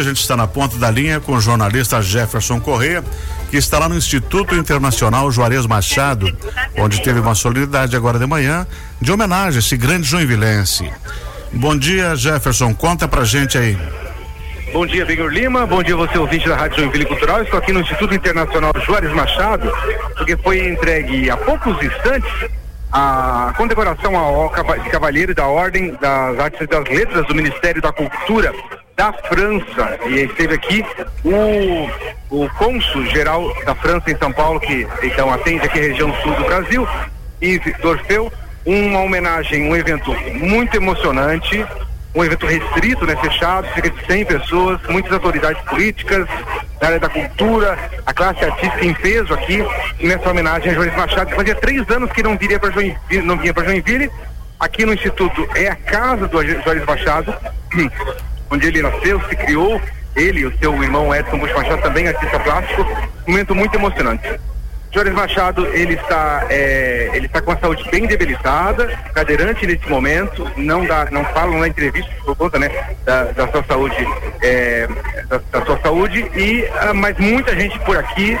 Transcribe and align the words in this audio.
a 0.00 0.04
gente 0.04 0.20
está 0.20 0.36
na 0.36 0.46
ponta 0.46 0.76
da 0.78 0.90
linha 0.90 1.20
com 1.20 1.32
o 1.32 1.40
jornalista 1.40 2.00
Jefferson 2.00 2.58
Correia, 2.58 3.04
que 3.50 3.56
está 3.56 3.78
lá 3.78 3.88
no 3.88 3.96
Instituto 3.96 4.54
Internacional 4.54 5.30
Juarez 5.30 5.66
Machado, 5.66 6.34
onde 6.78 7.02
teve 7.02 7.20
uma 7.20 7.34
solenidade 7.34 7.94
agora 7.94 8.18
de 8.18 8.26
manhã 8.26 8.66
de 9.00 9.12
homenagem 9.12 9.56
a 9.56 9.58
esse 9.58 9.76
grande 9.76 10.08
joinvilense. 10.08 10.90
Bom 11.52 11.76
dia, 11.76 12.16
Jefferson. 12.16 12.74
Conta 12.74 13.06
pra 13.06 13.24
gente 13.24 13.58
aí. 13.58 13.76
Bom 14.72 14.86
dia, 14.86 15.04
Benhor 15.04 15.30
Lima. 15.30 15.66
Bom 15.66 15.82
dia, 15.82 15.96
você 15.96 16.16
ouvinte 16.16 16.48
da 16.48 16.56
Rádio 16.56 16.78
Joinville 16.78 17.04
Cultural. 17.04 17.42
Estou 17.42 17.58
aqui 17.58 17.72
no 17.72 17.80
Instituto 17.80 18.14
Internacional 18.14 18.72
Juarez 18.86 19.12
Machado, 19.12 19.70
porque 20.16 20.36
foi 20.38 20.66
entregue 20.66 21.28
há 21.28 21.36
poucos 21.36 21.76
instantes 21.82 22.48
a 22.92 23.52
condecoração 23.56 24.16
ao 24.16 24.52
de 24.82 24.90
Cavalheiro 24.90 25.34
da 25.34 25.46
Ordem 25.46 25.96
das 26.00 26.38
Artes 26.38 26.60
e 26.60 26.66
das 26.66 26.84
Letras 26.88 27.26
do 27.26 27.34
Ministério 27.34 27.82
da 27.82 27.92
Cultura 27.92 28.52
da 29.00 29.14
França. 29.14 29.98
E 30.06 30.24
esteve 30.24 30.54
aqui 30.54 30.84
o, 31.24 32.42
o 32.42 32.50
cônsul 32.50 33.06
geral 33.06 33.50
da 33.64 33.74
França 33.74 34.10
em 34.10 34.16
São 34.18 34.30
Paulo, 34.30 34.60
que 34.60 34.86
então 35.02 35.32
atende 35.32 35.64
aqui 35.64 35.78
a 35.78 35.82
região 35.82 36.14
sul 36.22 36.34
do 36.34 36.44
Brasil, 36.44 36.86
Yves 37.42 37.78
Dorfeu. 37.78 38.30
Uma 38.66 39.00
homenagem, 39.00 39.70
um 39.70 39.74
evento 39.74 40.14
muito 40.34 40.76
emocionante, 40.76 41.64
um 42.14 42.22
evento 42.22 42.44
restrito, 42.44 43.06
né, 43.06 43.16
fechado, 43.16 43.66
cerca 43.72 43.88
de 43.88 44.04
100 44.04 44.24
pessoas, 44.26 44.78
muitas 44.86 45.10
autoridades 45.12 45.62
políticas, 45.62 46.28
da 46.78 46.88
área 46.88 47.00
da 47.00 47.08
cultura, 47.08 47.78
a 48.04 48.12
classe 48.12 48.44
artística 48.44 48.84
em 48.84 48.92
peso 48.92 49.32
aqui 49.32 49.64
nessa 49.98 50.28
homenagem 50.28 50.72
a 50.72 50.74
Jones 50.74 50.94
Machado, 50.94 51.30
que 51.30 51.36
fazia 51.36 51.54
três 51.54 51.88
anos 51.88 52.12
que 52.12 52.22
não 52.22 52.36
viria 52.36 52.58
para 52.58 52.70
Joinville, 52.70 53.22
não 53.22 53.38
vinha 53.38 53.54
para 53.54 53.64
Joinville. 53.64 54.10
Aqui 54.58 54.84
no 54.84 54.92
Instituto 54.92 55.48
é 55.54 55.68
a 55.68 55.76
casa 55.76 56.28
do 56.28 56.44
Jones 56.44 56.84
Machado, 56.84 57.34
onde 58.50 58.66
ele 58.66 58.82
nasceu, 58.82 59.20
se 59.28 59.36
criou, 59.36 59.80
ele 60.16 60.40
e 60.40 60.46
o 60.46 60.58
seu 60.58 60.82
irmão 60.82 61.14
Edson 61.14 61.38
Bush 61.38 61.52
Machado 61.52 61.82
também 61.82 62.08
artista 62.08 62.40
plástico, 62.40 62.82
um 63.26 63.32
momento 63.32 63.54
muito 63.54 63.74
emocionante. 63.74 64.40
Jorge 64.92 65.12
Machado, 65.12 65.66
ele 65.68 65.94
está, 65.94 66.46
é, 66.50 67.10
ele 67.14 67.26
está 67.26 67.40
com 67.40 67.52
a 67.52 67.56
saúde 67.56 67.88
bem 67.92 68.06
debilitada, 68.06 68.88
cadeirante 69.14 69.64
nesse 69.64 69.88
momento, 69.88 70.50
não 70.56 70.84
dá, 70.84 71.06
não 71.12 71.24
fala 71.26 71.56
na 71.58 71.68
entrevista 71.68 72.10
por 72.24 72.34
conta, 72.34 72.58
né, 72.58 72.68
da, 73.04 73.24
da 73.26 73.46
sua 73.48 73.62
saúde, 73.62 74.04
é, 74.42 74.88
da, 75.28 75.40
da, 75.52 75.64
sua 75.64 75.78
saúde 75.78 76.28
e, 76.34 76.68
ah, 76.80 76.92
mas 76.92 77.16
muita 77.18 77.54
gente 77.54 77.78
por 77.80 77.96
aqui 77.96 78.36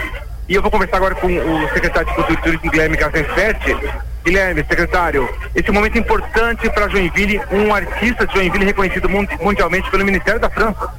e 0.50 0.54
eu 0.56 0.62
vou 0.62 0.70
conversar 0.72 0.96
agora 0.96 1.14
com 1.14 1.28
o 1.28 1.68
secretário 1.68 2.08
de 2.08 2.14
Cultura 2.16 2.36
e 2.36 2.42
Turismo, 2.42 2.70
Guilherme 2.72 2.96
Casenfete. 2.96 3.76
Guilherme, 4.24 4.64
secretário, 4.68 5.28
esse 5.54 5.70
momento 5.70 5.98
importante 5.98 6.68
para 6.70 6.88
Joinville, 6.88 7.40
um 7.50 7.74
artista 7.74 8.26
de 8.26 8.34
Joinville 8.34 8.66
reconhecido 8.66 9.08
mundialmente 9.08 9.90
pelo 9.90 10.04
Ministério 10.04 10.38
da 10.38 10.50
França. 10.50 10.92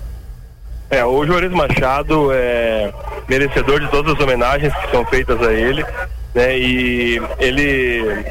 É, 0.89 1.05
o 1.05 1.25
Juarez 1.25 1.51
Machado 1.51 2.31
é 2.33 2.91
merecedor 3.27 3.79
de 3.79 3.87
todas 3.87 4.13
as 4.13 4.19
homenagens 4.19 4.73
que 4.75 4.91
são 4.91 5.05
feitas 5.05 5.41
a 5.41 5.53
ele, 5.53 5.85
né? 6.33 6.57
E 6.57 7.21
ele, 7.39 8.25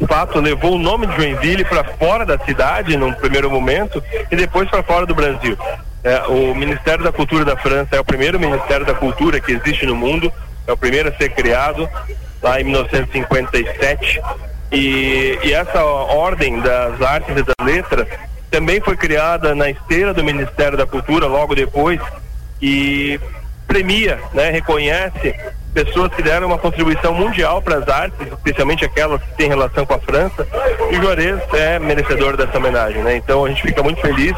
de 0.00 0.06
fato, 0.06 0.40
levou 0.40 0.76
o 0.76 0.78
nome 0.78 1.06
de 1.08 1.16
Joinville 1.16 1.64
para 1.64 1.84
fora 1.84 2.24
da 2.24 2.38
cidade 2.38 2.96
num 2.96 3.12
primeiro 3.12 3.50
momento 3.50 4.02
e 4.30 4.36
depois 4.36 4.70
para 4.70 4.82
fora 4.82 5.04
do 5.04 5.14
Brasil. 5.14 5.58
É, 6.02 6.22
o 6.22 6.54
Ministério 6.54 7.04
da 7.04 7.12
Cultura 7.12 7.44
da 7.44 7.56
França 7.56 7.96
é 7.96 8.00
o 8.00 8.04
primeiro 8.04 8.40
Ministério 8.40 8.86
da 8.86 8.94
Cultura 8.94 9.38
que 9.38 9.52
existe 9.52 9.84
no 9.84 9.94
mundo, 9.94 10.32
é 10.66 10.72
o 10.72 10.76
primeiro 10.76 11.10
a 11.10 11.12
ser 11.12 11.28
criado 11.30 11.86
lá 12.42 12.60
em 12.60 12.64
1957 12.64 14.20
e, 14.72 15.38
e 15.42 15.52
essa 15.52 15.82
ordem 15.82 16.60
das 16.60 17.00
artes 17.02 17.36
e 17.36 17.42
das 17.42 17.54
letras 17.62 18.06
também 18.50 18.80
foi 18.80 18.96
criada 18.96 19.54
na 19.54 19.70
esteira 19.70 20.12
do 20.12 20.24
Ministério 20.24 20.76
da 20.76 20.86
Cultura 20.86 21.26
logo 21.26 21.54
depois 21.54 22.00
e 22.60 23.18
premia, 23.66 24.18
né, 24.34 24.50
reconhece 24.50 25.34
pessoas 25.72 26.12
que 26.12 26.22
deram 26.22 26.48
uma 26.48 26.58
contribuição 26.58 27.14
mundial 27.14 27.62
para 27.62 27.76
as 27.76 27.88
artes, 27.88 28.26
especialmente 28.26 28.84
aquelas 28.84 29.22
que 29.22 29.36
têm 29.36 29.48
relação 29.48 29.86
com 29.86 29.94
a 29.94 30.00
França, 30.00 30.46
e 30.90 30.96
Juarez 30.96 31.40
é 31.54 31.78
merecedor 31.78 32.36
dessa 32.36 32.58
homenagem, 32.58 33.02
né? 33.02 33.16
Então 33.16 33.44
a 33.44 33.48
gente 33.48 33.62
fica 33.62 33.80
muito 33.80 34.00
feliz 34.00 34.34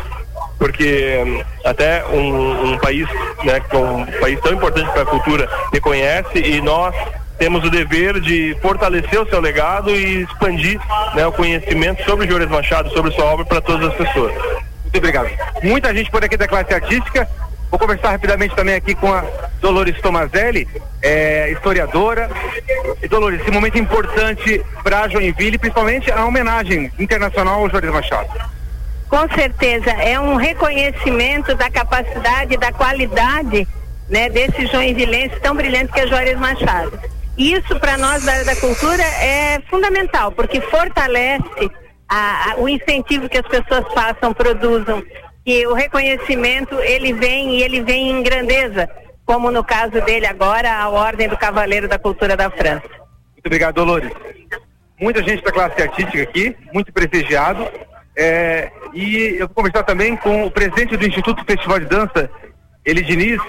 porque 0.58 1.20
hum, 1.26 1.42
até 1.64 2.04
um, 2.06 2.72
um 2.72 2.78
país, 2.78 3.08
né, 3.42 3.60
é 3.68 3.76
um 3.76 4.06
país 4.20 4.38
tão 4.40 4.52
importante 4.52 4.90
para 4.92 5.02
a 5.02 5.06
cultura 5.06 5.48
reconhece 5.72 6.38
e 6.38 6.60
nós 6.60 6.94
temos 7.42 7.64
o 7.64 7.70
dever 7.70 8.20
de 8.20 8.56
fortalecer 8.62 9.20
o 9.20 9.28
seu 9.28 9.40
legado 9.40 9.90
e 9.90 10.22
expandir 10.22 10.80
né, 11.12 11.26
o 11.26 11.32
conhecimento 11.32 12.04
sobre 12.04 12.28
Juarez 12.28 12.48
Machado, 12.48 12.88
sobre 12.92 13.10
sua 13.10 13.24
obra 13.24 13.44
para 13.44 13.60
todas 13.60 13.88
as 13.88 13.94
pessoas. 13.96 14.32
Muito 14.32 14.96
obrigado. 14.96 15.28
Muita 15.60 15.92
gente 15.92 16.08
por 16.08 16.24
aqui 16.24 16.36
da 16.36 16.46
classe 16.46 16.72
artística. 16.72 17.28
Vou 17.68 17.80
conversar 17.80 18.12
rapidamente 18.12 18.54
também 18.54 18.76
aqui 18.76 18.94
com 18.94 19.12
a 19.12 19.24
Dolores 19.60 20.00
Tomazelli, 20.00 20.68
é, 21.02 21.50
historiadora. 21.50 22.30
E 23.02 23.08
Dolores, 23.08 23.40
esse 23.40 23.50
momento 23.50 23.76
importante 23.76 24.64
para 24.84 25.08
Joinville, 25.08 25.58
principalmente 25.58 26.12
a 26.12 26.24
homenagem 26.24 26.92
internacional 26.96 27.58
ao 27.58 27.68
Juarez 27.68 27.92
Machado. 27.92 28.30
Com 29.08 29.28
certeza, 29.34 29.90
é 29.90 30.20
um 30.20 30.36
reconhecimento 30.36 31.56
da 31.56 31.68
capacidade, 31.68 32.56
da 32.56 32.70
qualidade 32.70 33.66
né, 34.08 34.28
desse 34.28 34.64
joinvilense 34.68 35.40
tão 35.40 35.56
brilhante 35.56 35.92
que 35.92 35.98
é 35.98 36.06
Juarez 36.06 36.38
Machado. 36.38 37.11
Isso 37.36 37.78
para 37.80 37.96
nós 37.96 38.24
da 38.24 38.42
da 38.42 38.56
cultura 38.56 39.02
é 39.02 39.60
fundamental, 39.70 40.32
porque 40.32 40.60
fortalece 40.60 41.70
a, 42.08 42.52
a, 42.52 42.56
o 42.58 42.68
incentivo 42.68 43.28
que 43.28 43.38
as 43.38 43.46
pessoas 43.46 43.84
façam, 43.94 44.34
produzam, 44.34 45.02
que 45.44 45.66
o 45.66 45.72
reconhecimento 45.72 46.78
ele 46.80 47.12
vem 47.14 47.56
e 47.56 47.62
ele 47.62 47.82
vem 47.82 48.10
em 48.10 48.22
grandeza, 48.22 48.88
como 49.24 49.50
no 49.50 49.64
caso 49.64 50.00
dele 50.02 50.26
agora, 50.26 50.72
a 50.72 50.90
Ordem 50.90 51.28
do 51.28 51.36
Cavaleiro 51.36 51.88
da 51.88 51.98
Cultura 51.98 52.36
da 52.36 52.50
França. 52.50 52.86
Muito 53.32 53.46
obrigado, 53.46 53.74
Dolores. 53.76 54.12
Muita 55.00 55.22
gente 55.22 55.42
da 55.42 55.50
classe 55.50 55.80
artística 55.82 56.22
aqui, 56.22 56.54
muito 56.72 56.92
prestigiado. 56.92 57.66
É, 58.14 58.70
e 58.92 59.36
eu 59.38 59.46
vou 59.46 59.54
conversar 59.54 59.82
também 59.84 60.16
com 60.16 60.44
o 60.44 60.50
presidente 60.50 60.96
do 60.96 61.06
Instituto 61.06 61.44
Festival 61.44 61.80
de 61.80 61.86
Dança, 61.86 62.30
Eli 62.84 63.02
Diniz, 63.02 63.40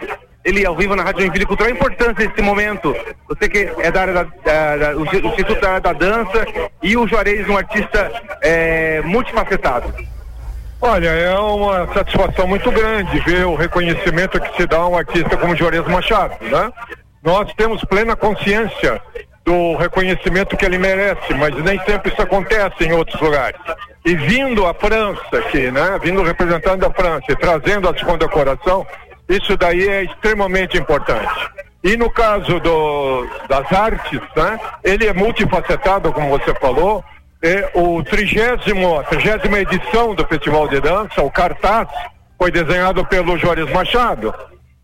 ele 0.43 0.65
ao 0.65 0.75
vivo 0.75 0.95
na 0.95 1.03
Rádio 1.03 1.21
Joinville 1.21 1.45
Cultural, 1.45 1.71
a 1.71 1.75
importância 1.75 2.27
desse 2.27 2.41
momento. 2.41 2.95
Você 3.27 3.47
que 3.47 3.71
é 3.79 3.91
da 3.91 4.01
área 4.01 4.13
da, 4.13 4.23
da, 4.23 4.77
da 4.77 4.97
o 4.97 5.05
Instituto 5.05 5.61
da, 5.61 5.79
da 5.79 5.93
Dança 5.93 6.45
e 6.81 6.97
o 6.97 7.07
Juarez, 7.07 7.47
um 7.47 7.57
artista 7.57 8.11
é, 8.41 9.01
multifacetado. 9.01 9.93
Olha, 10.81 11.09
é 11.09 11.39
uma 11.39 11.87
satisfação 11.93 12.45
muito 12.45 12.69
grande 12.69 13.17
ver 13.21 13.45
o 13.45 13.55
reconhecimento 13.55 14.39
que 14.39 14.57
se 14.57 14.67
dá 14.67 14.79
a 14.79 14.87
um 14.89 14.97
artista 14.97 15.37
como 15.37 15.55
Juarez 15.55 15.87
Machado, 15.87 16.35
né? 16.41 16.71
Nós 17.23 17.53
temos 17.53 17.81
plena 17.85 18.17
consciência 18.17 19.01
do 19.45 19.75
reconhecimento 19.77 20.57
que 20.57 20.65
ele 20.65 20.77
merece, 20.77 21.33
mas 21.35 21.55
nem 21.63 21.79
sempre 21.85 22.11
isso 22.11 22.21
acontece 22.21 22.83
em 22.83 22.91
outros 22.91 23.19
lugares. 23.21 23.59
E 24.05 24.13
vindo 24.15 24.65
a 24.65 24.73
França 24.73 25.37
aqui, 25.37 25.71
né? 25.71 25.97
Vindo 26.01 26.21
representando 26.21 26.85
a 26.85 26.91
França 26.91 27.25
e 27.29 27.35
trazendo 27.37 27.87
a 27.87 27.97
segunda 27.97 28.27
coração, 28.27 28.85
isso 29.27 29.55
daí 29.57 29.87
é 29.87 30.03
extremamente 30.03 30.77
importante. 30.77 31.49
E 31.83 31.97
no 31.97 32.09
caso 32.09 32.59
do, 32.59 33.27
das 33.49 33.71
artes, 33.73 34.21
né, 34.35 34.59
ele 34.83 35.05
é 35.05 35.13
multifacetado, 35.13 36.13
como 36.13 36.29
você 36.29 36.53
falou. 36.55 37.03
É 37.41 37.69
o 37.73 38.01
trigésimo, 38.03 38.99
a 38.99 39.03
trigésima 39.03 39.59
edição 39.59 40.15
do 40.15 40.25
Festival 40.25 40.65
de 40.69 40.79
Dança, 40.79 41.21
o 41.21 41.29
cartaz, 41.29 41.89
foi 42.37 42.49
desenhado 42.49 43.05
pelo 43.05 43.37
Juarez 43.37 43.69
Machado. 43.69 44.33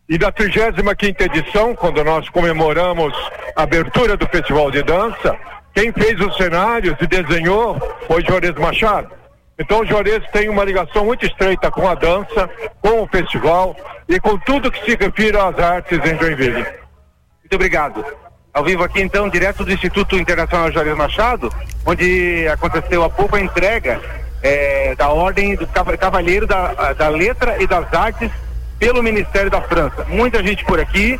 E 0.10 0.18
da 0.18 0.30
35 0.30 0.96
quinta 0.98 1.24
edição, 1.24 1.74
quando 1.74 2.04
nós 2.04 2.28
comemoramos 2.30 3.14
a 3.56 3.64
abertura 3.64 4.18
do 4.18 4.28
Festival 4.28 4.72
de 4.72 4.84
Dança, 4.84 5.38
quem 5.74 5.94
fez 5.94 6.20
os 6.20 6.36
cenários 6.36 6.98
e 7.00 7.08
desenhou 7.08 7.80
foi 8.08 8.26
Juarez 8.26 8.56
Machado. 8.56 9.19
Então 9.60 9.82
o 9.82 9.86
Juarez 9.86 10.24
tem 10.32 10.48
uma 10.48 10.64
ligação 10.64 11.04
muito 11.04 11.26
estreita 11.26 11.70
com 11.70 11.86
a 11.86 11.94
dança, 11.94 12.50
com 12.82 13.02
o 13.02 13.08
festival 13.08 13.76
e 14.08 14.18
com 14.18 14.38
tudo 14.40 14.72
que 14.72 14.84
se 14.86 14.96
refere 14.96 15.38
às 15.38 15.60
artes 15.60 16.00
em 16.00 16.18
Joinville. 16.18 16.64
Muito 16.64 17.56
obrigado. 17.56 18.06
Ao 18.54 18.64
vivo 18.64 18.84
aqui 18.84 19.02
então, 19.02 19.28
direto 19.28 19.66
do 19.66 19.72
Instituto 19.72 20.18
Internacional 20.18 20.72
Juarez 20.72 20.96
Machado, 20.96 21.54
onde 21.86 22.48
aconteceu 22.48 23.04
a 23.04 23.40
entrega 23.42 24.02
é, 24.42 24.96
da 24.96 25.10
Ordem 25.10 25.56
do 25.56 25.68
Cavalheiro 25.68 26.48
da, 26.48 26.94
da 26.94 27.10
Letra 27.10 27.62
e 27.62 27.68
das 27.68 27.94
Artes 27.94 28.32
pelo 28.80 29.04
Ministério 29.04 29.52
da 29.52 29.62
França. 29.62 30.06
Muita 30.08 30.42
gente 30.42 30.64
por 30.64 30.80
aqui. 30.80 31.20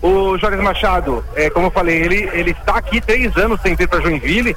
O 0.00 0.36
Juarez 0.38 0.60
Machado, 0.60 1.24
é, 1.34 1.50
como 1.50 1.66
eu 1.66 1.70
falei, 1.70 1.96
ele, 2.00 2.30
ele 2.32 2.50
está 2.52 2.76
aqui 2.76 3.00
três 3.00 3.36
anos 3.36 3.60
sem 3.62 3.74
vir 3.74 3.88
para 3.88 4.00
Joinville 4.00 4.54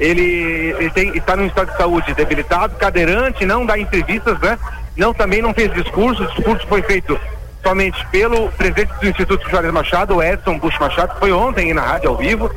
ele, 0.00 0.74
ele 0.78 0.90
tem, 0.90 1.16
está 1.16 1.36
no 1.36 1.44
estado 1.44 1.70
de 1.70 1.76
saúde 1.76 2.14
debilitado, 2.14 2.74
cadeirante, 2.76 3.44
não 3.44 3.66
dá 3.66 3.78
entrevistas, 3.78 4.38
né? 4.40 4.58
Não, 4.96 5.12
também 5.12 5.42
não 5.42 5.52
fez 5.52 5.72
discurso, 5.74 6.24
o 6.24 6.26
discurso 6.28 6.66
foi 6.66 6.82
feito 6.82 7.20
somente 7.62 8.04
pelo 8.06 8.50
presidente 8.52 8.92
do 8.94 9.06
Instituto 9.06 9.48
Juarez 9.48 9.72
Machado, 9.72 10.22
Edson 10.22 10.58
Bush 10.58 10.78
Machado, 10.78 11.18
foi 11.18 11.30
ontem 11.30 11.74
na 11.74 11.82
rádio 11.82 12.08
ao 12.08 12.16
vivo, 12.16 12.50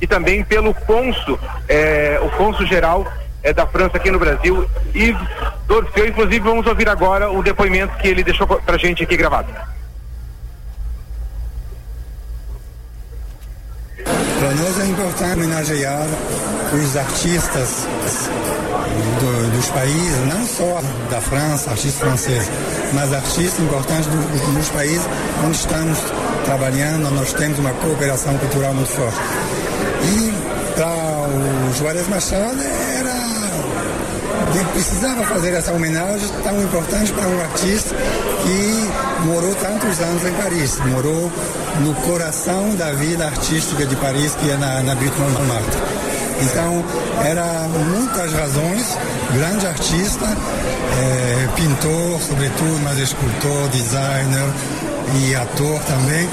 e 0.00 0.06
também 0.06 0.44
pelo 0.44 0.74
cônsul, 0.74 1.38
é, 1.66 2.20
o 2.22 2.28
cônsul 2.36 2.66
geral 2.66 3.10
é, 3.42 3.52
da 3.52 3.66
França 3.66 3.96
aqui 3.96 4.10
no 4.10 4.18
Brasil, 4.18 4.68
Yves 4.94 5.28
Dorfeu. 5.66 6.06
Inclusive, 6.06 6.40
vamos 6.40 6.66
ouvir 6.66 6.88
agora 6.88 7.30
o 7.30 7.42
depoimento 7.42 7.96
que 7.96 8.08
ele 8.08 8.22
deixou 8.22 8.46
pra 8.46 8.76
gente 8.76 9.02
aqui 9.02 9.16
gravado. 9.16 9.48
Para 14.40 14.54
nós 14.54 14.80
é 14.80 14.86
importante 14.86 15.34
homenagear 15.34 16.06
os 16.72 16.96
artistas 16.96 17.68
do, 19.20 19.54
dos 19.54 19.68
países, 19.68 20.26
não 20.26 20.46
só 20.46 20.80
da 21.10 21.20
França, 21.20 21.70
artistas 21.70 22.00
franceses, 22.00 22.50
mas 22.94 23.12
artistas 23.12 23.60
importantes 23.60 24.06
do, 24.06 24.54
dos 24.54 24.68
países 24.70 25.06
onde 25.44 25.58
estamos 25.58 25.98
trabalhando, 26.46 27.10
nós 27.10 27.34
temos 27.34 27.58
uma 27.58 27.72
cooperação 27.74 28.38
cultural 28.38 28.72
muito 28.72 28.90
forte. 28.90 29.18
E 30.04 30.32
para 30.74 30.88
o 30.88 31.74
Juarez 31.78 32.08
Machado 32.08 32.62
era 32.62 33.20
precisava 34.72 35.22
fazer 35.24 35.52
essa 35.52 35.72
homenagem 35.72 36.28
tão 36.42 36.62
importante 36.62 37.12
para 37.12 37.28
um 37.28 37.40
artista 37.42 37.94
que 38.42 39.26
morou 39.26 39.54
tantos 39.54 40.00
anos 40.00 40.24
em 40.24 40.32
Paris, 40.32 40.78
morou 40.86 41.30
no 41.80 41.94
coração 42.06 42.74
da 42.76 42.92
vida 42.92 43.26
artística 43.26 43.84
de 43.86 43.96
Paris, 43.96 44.34
que 44.34 44.50
é 44.50 44.56
na, 44.56 44.82
na 44.82 44.94
Butte 44.94 45.18
Montmartre. 45.20 45.80
Então, 46.42 46.82
era 47.24 47.68
muitas 47.68 48.32
razões, 48.32 48.96
grande 49.34 49.66
artista, 49.66 50.24
é, 50.24 51.48
pintor, 51.54 52.20
sobretudo, 52.20 52.80
mas 52.82 52.98
escultor, 52.98 53.68
designer 53.68 54.48
e 55.22 55.34
ator 55.34 55.80
também, 55.82 56.28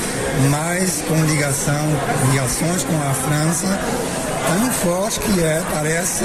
mas 0.50 1.04
com 1.08 1.16
ligação, 1.26 1.86
ligações 2.32 2.84
com 2.84 2.96
a 3.02 3.14
França 3.14 3.80
tão 4.48 4.72
forte 4.72 5.20
que 5.20 5.44
é, 5.44 5.62
parece 5.72 6.24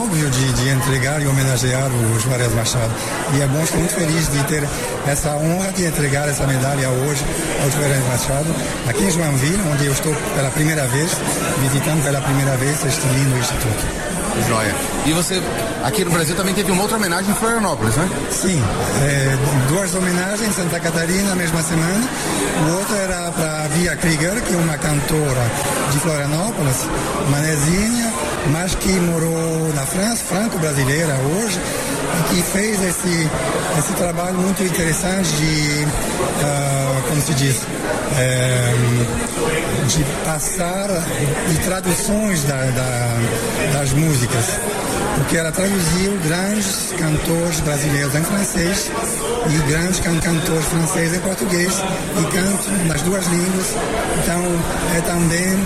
óbvio 0.00 0.30
de, 0.30 0.52
de 0.54 0.68
entregar 0.70 1.20
e 1.22 1.26
homenagear 1.26 1.90
o 1.90 2.20
Juarez 2.20 2.52
Machado. 2.54 2.92
E 3.34 3.42
é 3.42 3.46
bom, 3.46 3.62
estou 3.62 3.78
muito 3.78 3.94
feliz 3.94 4.28
de 4.30 4.42
ter 4.44 4.66
essa 5.06 5.36
honra 5.36 5.72
de 5.72 5.84
entregar 5.84 6.28
essa 6.28 6.46
medalha 6.46 6.88
hoje 6.88 7.24
ao 7.62 7.70
Juarez 7.70 8.04
Machado, 8.06 8.54
aqui 8.88 9.04
em 9.04 9.10
Joinville, 9.10 9.62
onde 9.72 9.86
eu 9.86 9.92
estou 9.92 10.14
pela 10.34 10.50
primeira 10.50 10.86
vez, 10.86 11.12
visitando 11.60 12.02
pela 12.02 12.20
primeira 12.20 12.56
vez 12.56 12.84
este 12.84 13.06
lindo 13.08 13.38
instituto. 13.38 14.05
Joia. 14.48 14.74
E 15.06 15.12
você, 15.12 15.40
aqui 15.84 16.04
no 16.04 16.10
Brasil, 16.10 16.34
também 16.34 16.54
teve 16.54 16.70
uma 16.70 16.82
outra 16.82 16.96
homenagem 16.96 17.30
em 17.30 17.34
Florianópolis, 17.34 17.94
né? 17.96 18.08
Sim, 18.30 18.62
é, 19.02 19.36
duas 19.68 19.94
homenagens 19.94 20.48
em 20.48 20.52
Santa 20.52 20.80
Catarina 20.80 21.30
na 21.30 21.36
mesma 21.36 21.62
semana. 21.62 22.08
O 22.66 22.78
outro 22.78 22.94
era 22.96 23.30
para 23.32 23.68
Via 23.68 23.96
Krieger, 23.96 24.42
que 24.42 24.54
é 24.54 24.56
uma 24.56 24.76
cantora 24.78 25.50
de 25.92 25.98
Florianópolis, 25.98 26.86
manezinha, 27.30 28.12
mas 28.52 28.74
que 28.74 28.92
morou 29.00 29.72
na 29.74 29.86
França, 29.86 30.24
franco-brasileira 30.24 31.14
hoje, 31.14 31.60
e 32.18 32.34
que 32.34 32.42
fez 32.42 32.82
esse, 32.82 33.30
esse 33.78 33.92
trabalho 33.94 34.38
muito 34.38 34.62
interessante 34.62 35.30
de, 35.36 35.84
uh, 35.84 37.02
como 37.08 37.20
se 37.20 37.34
diz, 37.34 37.62
é, 38.18 38.74
de 39.86 40.04
passar 40.24 40.88
de 41.48 41.58
traduções 41.64 42.42
da, 42.44 42.56
da, 42.56 43.78
das 43.78 43.92
músicas, 43.92 44.58
porque 45.16 45.36
ela 45.36 45.52
traduziu 45.52 46.18
grandes 46.24 46.92
cantores 46.98 47.60
brasileiros 47.60 48.14
em 48.14 48.24
francês 48.24 48.90
e 49.48 49.70
grandes 49.70 50.00
can 50.00 50.18
cantores 50.18 50.66
franceses 50.66 51.18
em 51.18 51.20
português 51.20 51.82
e 52.18 52.24
canto 52.32 52.88
nas 52.88 53.02
duas 53.02 53.26
línguas. 53.26 53.76
Então 54.22 54.42
é 54.96 55.00
também 55.02 55.56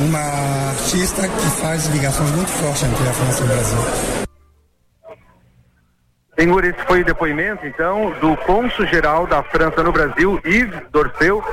uma 0.00 0.70
artista 0.70 1.28
que 1.28 1.60
faz 1.60 1.86
ligações 1.86 2.30
muito 2.30 2.50
fortes 2.50 2.82
entre 2.82 3.08
a 3.08 3.12
França 3.12 3.40
e 3.40 3.44
o 3.44 3.46
Brasil. 3.46 4.30
Senhor, 6.40 6.64
esse 6.64 6.78
foi 6.86 7.02
o 7.02 7.04
depoimento, 7.04 7.66
então, 7.66 8.12
do 8.18 8.34
cônsul-geral 8.38 9.26
da 9.26 9.42
França 9.42 9.82
no 9.82 9.92
Brasil, 9.92 10.40
Yves 10.42 10.80
Dorfeu, 10.90 11.44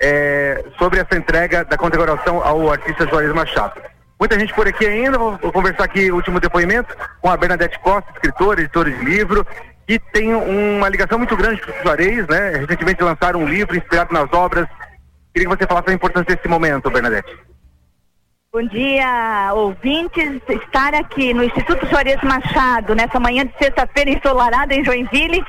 é, 0.00 0.64
sobre 0.78 1.00
essa 1.00 1.16
entrega 1.16 1.64
da 1.64 1.76
condecoração 1.76 2.42
ao 2.42 2.70
artista 2.70 3.06
Juarez 3.06 3.32
Machado. 3.32 3.80
Muita 4.18 4.38
gente 4.38 4.54
por 4.54 4.66
aqui 4.66 4.86
ainda, 4.86 5.18
vou, 5.18 5.36
vou 5.36 5.52
conversar 5.52 5.84
aqui 5.84 6.10
o 6.10 6.16
último 6.16 6.40
depoimento 6.40 6.96
com 7.20 7.30
a 7.30 7.36
Bernadette 7.36 7.78
Costa, 7.80 8.10
escritora, 8.12 8.60
editora 8.60 8.90
de 8.90 9.04
livro, 9.04 9.46
que 9.86 9.98
tem 9.98 10.34
uma 10.34 10.88
ligação 10.88 11.18
muito 11.18 11.36
grande 11.36 11.60
com 11.60 11.70
o 11.70 11.82
Juarez, 11.82 12.26
né? 12.26 12.50
Recentemente 12.58 13.02
lançaram 13.02 13.40
um 13.40 13.48
livro 13.48 13.76
inspirado 13.76 14.12
nas 14.12 14.32
obras. 14.32 14.66
Queria 15.32 15.48
que 15.48 15.56
você 15.56 15.66
falasse 15.66 15.90
a 15.90 15.92
importância 15.92 16.34
desse 16.34 16.48
momento, 16.48 16.90
Bernadette. 16.90 17.36
Bom 18.52 18.66
dia, 18.68 19.52
ouvintes. 19.52 20.40
Estar 20.48 20.94
aqui 20.94 21.34
no 21.34 21.44
Instituto 21.44 21.86
Juarez 21.86 22.20
Machado, 22.22 22.94
nessa 22.94 23.20
manhã 23.20 23.44
de 23.44 23.52
sexta-feira 23.58 24.10
ensolarada 24.10 24.74
em 24.74 24.82
Joinville, 24.82 25.44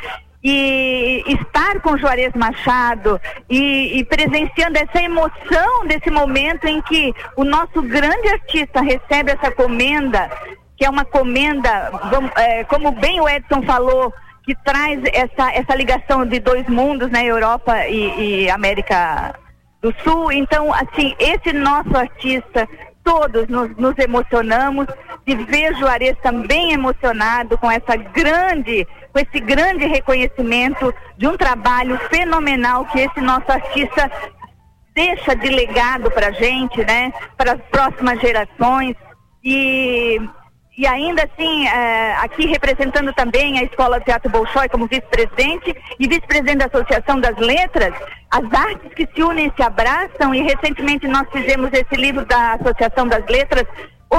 e 0.49 1.23
estar 1.27 1.81
com 1.81 1.97
Juarez 1.97 2.31
Machado 2.33 3.19
e, 3.49 3.99
e, 3.99 4.05
presenciando 4.05 4.77
essa 4.77 5.01
emoção 5.01 5.85
desse 5.85 6.09
momento 6.09 6.65
em 6.65 6.81
que 6.81 7.13
o 7.35 7.43
nosso 7.43 7.81
grande 7.81 8.29
artista 8.29 8.79
recebe 8.79 9.31
essa 9.31 9.51
comenda, 9.51 10.31
que 10.77 10.85
é 10.85 10.89
uma 10.89 11.03
comenda, 11.03 11.91
é, 12.37 12.63
como 12.63 12.93
bem 12.93 13.19
o 13.19 13.27
Edson 13.27 13.61
falou, 13.63 14.13
que 14.45 14.55
traz 14.63 15.01
essa, 15.11 15.51
essa 15.51 15.75
ligação 15.75 16.25
de 16.25 16.39
dois 16.39 16.65
mundos, 16.69 17.11
né, 17.11 17.25
Europa 17.25 17.85
e, 17.85 18.45
e 18.45 18.49
América 18.49 19.35
do 19.81 19.93
Sul. 20.01 20.31
Então, 20.31 20.73
assim, 20.73 21.13
esse 21.19 21.51
nosso 21.51 21.93
artista 21.97 22.69
todos 23.07 23.47
nos, 23.47 23.73
nos, 23.77 23.97
emocionamos 23.97 24.85
de 25.25 25.33
ver 25.33 25.73
Juarez 25.77 26.17
também 26.21 26.73
emocionado 26.73 27.57
com 27.57 27.71
essa 27.71 27.95
grande, 27.95 28.85
com 29.17 29.19
esse 29.19 29.39
grande 29.39 29.87
reconhecimento 29.87 30.93
de 31.17 31.27
um 31.27 31.35
trabalho 31.35 31.97
fenomenal 32.09 32.85
que 32.85 32.99
esse 32.99 33.19
nosso 33.19 33.51
artista 33.51 34.11
deixa 34.93 35.35
de 35.35 35.49
legado 35.49 36.11
para 36.11 36.31
gente, 36.31 36.85
né? 36.85 37.11
Para 37.35 37.53
as 37.53 37.61
próximas 37.71 38.19
gerações 38.19 38.95
e 39.43 40.21
e 40.77 40.85
ainda 40.85 41.23
assim, 41.23 41.67
é, 41.67 42.15
aqui 42.17 42.45
representando 42.45 43.11
também 43.11 43.57
a 43.57 43.63
Escola 43.63 43.99
Teatro 43.99 44.29
Bolshoi 44.29 44.69
como 44.69 44.85
vice-presidente 44.85 45.75
e 45.99 46.07
vice-presidente 46.07 46.57
da 46.59 46.65
Associação 46.67 47.19
das 47.19 47.35
Letras, 47.37 47.95
as 48.29 48.53
artes 48.53 48.93
que 48.93 49.09
se 49.11 49.23
unem 49.23 49.51
se 49.55 49.63
abraçam 49.63 50.35
e 50.35 50.43
recentemente 50.43 51.07
nós 51.07 51.27
fizemos 51.31 51.71
esse 51.73 51.95
livro 51.95 52.23
da 52.25 52.53
Associação 52.53 53.07
das 53.07 53.25
Letras 53.25 53.65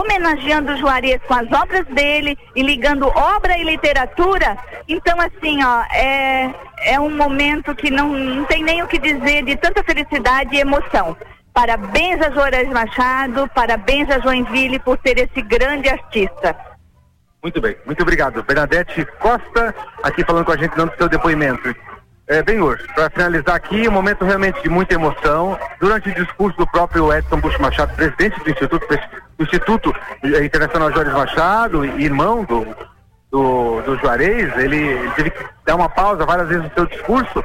homenageando 0.00 0.72
o 0.72 0.76
Juarez 0.76 1.20
com 1.26 1.34
as 1.34 1.50
obras 1.52 1.86
dele 1.86 2.38
e 2.54 2.62
ligando 2.62 3.06
obra 3.08 3.56
e 3.58 3.64
literatura. 3.64 4.56
Então, 4.88 5.18
assim, 5.20 5.62
ó, 5.62 5.82
é, 5.92 6.54
é 6.84 7.00
um 7.00 7.14
momento 7.14 7.74
que 7.74 7.90
não, 7.90 8.10
não 8.10 8.44
tem 8.44 8.62
nem 8.62 8.82
o 8.82 8.86
que 8.86 8.98
dizer 8.98 9.44
de 9.44 9.56
tanta 9.56 9.82
felicidade 9.82 10.54
e 10.54 10.60
emoção. 10.60 11.16
Parabéns 11.52 12.20
a 12.22 12.30
Juarez 12.30 12.68
Machado, 12.68 13.50
parabéns 13.54 14.08
a 14.10 14.20
Joinville 14.20 14.78
por 14.78 14.96
ter 14.98 15.18
esse 15.18 15.42
grande 15.42 15.88
artista. 15.88 16.56
Muito 17.42 17.60
bem, 17.60 17.76
muito 17.86 18.02
obrigado. 18.02 18.42
Bernadette 18.42 19.04
Costa, 19.18 19.74
aqui 20.02 20.24
falando 20.24 20.44
com 20.44 20.52
a 20.52 20.56
gente, 20.56 20.76
dando 20.76 20.96
seu 20.96 21.08
depoimento. 21.08 21.74
É, 22.28 22.42
Benhur, 22.42 22.78
para 22.94 23.08
finalizar 23.08 23.54
aqui, 23.54 23.88
um 23.88 23.92
momento 23.92 24.22
realmente 24.22 24.62
de 24.62 24.68
muita 24.68 24.92
emoção. 24.92 25.58
Durante 25.80 26.10
o 26.10 26.14
discurso 26.14 26.58
do 26.58 26.66
próprio 26.66 27.10
Edson 27.10 27.40
Bush 27.40 27.56
Machado, 27.56 27.94
presidente 27.94 28.38
do 28.44 28.50
Instituto, 28.50 28.86
do 29.38 29.44
Instituto 29.44 29.96
Internacional 30.44 30.92
Juarez 30.92 31.14
Machado, 31.14 31.86
irmão 31.86 32.44
do, 32.44 32.66
do, 33.30 33.80
do 33.80 33.96
Juarez, 33.96 34.54
ele, 34.58 34.76
ele, 34.76 35.10
teve 35.12 35.30
que 35.30 35.42
dar 35.64 35.76
uma 35.76 35.88
pausa 35.88 36.26
várias 36.26 36.48
vezes 36.48 36.64
no 36.64 36.70
seu 36.74 36.84
discurso. 36.84 37.42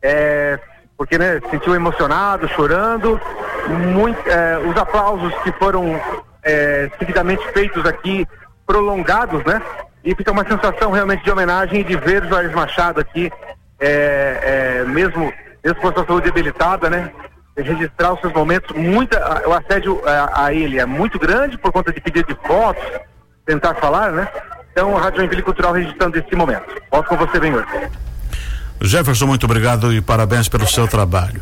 É, 0.00 0.60
porque 0.96 1.18
né, 1.18 1.40
se 1.40 1.50
sentiu 1.50 1.74
emocionado, 1.74 2.48
chorando. 2.50 3.20
Muito, 3.66 4.30
é, 4.30 4.58
os 4.58 4.76
aplausos 4.76 5.34
que 5.42 5.50
foram 5.52 6.00
é, 6.44 6.88
seguidamente 7.00 7.44
feitos 7.48 7.84
aqui, 7.84 8.24
prolongados, 8.64 9.42
né? 9.44 9.60
E 10.04 10.14
fica 10.14 10.30
uma 10.30 10.46
sensação 10.46 10.92
realmente 10.92 11.24
de 11.24 11.30
homenagem 11.32 11.82
de 11.82 11.96
ver 11.96 12.24
Juarez 12.26 12.52
Machado 12.52 13.00
aqui, 13.00 13.32
é, 13.80 14.82
é, 14.82 14.84
mesmo, 14.84 15.32
mesmo 15.62 15.80
com 15.80 15.88
a 15.88 15.92
sua 15.92 16.06
saúde 16.06 16.26
debilitada, 16.26 16.88
né? 16.88 17.10
registrar 17.56 18.12
os 18.12 18.20
seus 18.20 18.32
momentos, 18.32 18.76
muita, 18.76 19.48
o 19.48 19.52
assédio 19.52 20.02
a, 20.04 20.10
é, 20.10 20.28
a, 20.32 20.52
ele 20.52 20.78
é 20.78 20.86
muito 20.86 21.18
grande 21.18 21.56
por 21.56 21.70
conta 21.70 21.92
de 21.92 22.00
pedir 22.00 22.24
de 22.24 22.34
fotos, 22.46 22.82
tentar 23.46 23.74
falar, 23.74 24.10
né? 24.10 24.28
Então, 24.72 24.96
a 24.96 25.00
Rádio 25.00 25.18
Joinville 25.18 25.42
Cultural 25.42 25.72
registrando 25.72 26.18
esse 26.18 26.34
momento. 26.34 26.64
Volto 26.90 27.08
com 27.08 27.16
você, 27.16 27.38
Benhor. 27.38 27.64
Jefferson, 28.80 29.26
muito 29.26 29.44
obrigado 29.44 29.92
e 29.92 30.00
parabéns 30.00 30.48
pelo 30.48 30.66
seu 30.66 30.88
trabalho. 30.88 31.40